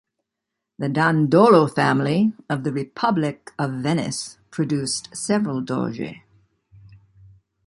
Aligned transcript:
The 0.79 0.87
Dandolo 0.89 1.67
family 1.67 2.33
of 2.49 2.63
the 2.63 2.71
Republic 2.73 3.51
of 3.59 3.73
Venice 3.83 4.39
produced 4.49 5.15
several 5.15 5.61
Doges. 5.61 6.15